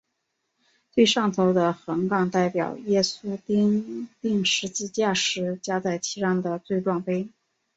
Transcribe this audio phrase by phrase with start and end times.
[0.89, 7.29] 最上头的横杠代表耶稣钉十字架时加在其上的罪状牌。